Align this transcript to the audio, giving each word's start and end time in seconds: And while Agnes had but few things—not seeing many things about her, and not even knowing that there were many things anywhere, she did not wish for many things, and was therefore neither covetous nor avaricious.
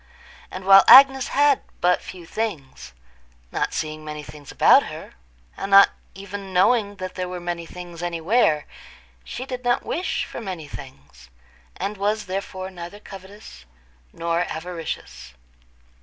And 0.49 0.65
while 0.65 0.83
Agnes 0.87 1.27
had 1.27 1.61
but 1.79 2.01
few 2.01 2.25
things—not 2.25 3.71
seeing 3.71 4.03
many 4.03 4.23
things 4.23 4.51
about 4.51 4.87
her, 4.87 5.13
and 5.55 5.69
not 5.69 5.89
even 6.15 6.51
knowing 6.51 6.95
that 6.95 7.13
there 7.13 7.29
were 7.29 7.39
many 7.39 7.67
things 7.67 8.01
anywhere, 8.01 8.65
she 9.23 9.45
did 9.45 9.63
not 9.63 9.85
wish 9.85 10.25
for 10.25 10.41
many 10.41 10.67
things, 10.67 11.29
and 11.77 11.97
was 11.97 12.25
therefore 12.25 12.71
neither 12.71 12.99
covetous 12.99 13.65
nor 14.11 14.39
avaricious. 14.45 15.35